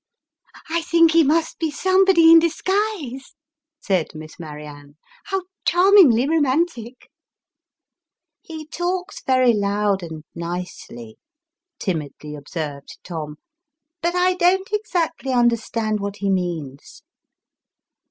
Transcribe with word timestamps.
""I 0.71 0.81
think 0.81 1.11
he 1.11 1.23
must 1.23 1.59
be 1.59 1.69
somebody 1.69 2.31
in 2.31 2.39
disguise," 2.39 3.35
said 3.79 4.15
Miss 4.15 4.39
Marianne." 4.39 4.97
How 5.25 5.43
charmingly 5.63 6.27
romantic!"" 6.27 7.11
He 8.41 8.65
talks 8.65 9.21
very 9.23 9.53
loud 9.53 10.01
and 10.01 10.23
nicely," 10.33 11.19
timidly 11.77 12.33
observed 12.33 12.97
Tom," 13.03 13.35
but 14.01 14.15
I 14.15 14.33
don't 14.33 14.69
exactly 14.71 15.31
understand 15.33 15.99
what 15.99 16.15
he 16.15 16.31
means." 16.31 17.03